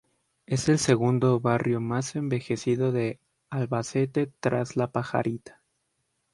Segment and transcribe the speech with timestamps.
[0.47, 3.19] Es el segundo barrio más envejecido de
[3.51, 5.61] Albacete tras La Pajarita.